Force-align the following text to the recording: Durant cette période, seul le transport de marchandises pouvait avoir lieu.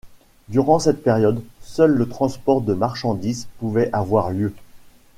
Durant 0.49 0.79
cette 0.79 1.03
période, 1.03 1.43
seul 1.59 1.91
le 1.91 2.07
transport 2.09 2.61
de 2.61 2.73
marchandises 2.73 3.45
pouvait 3.59 3.91
avoir 3.93 4.31
lieu. 4.31 4.51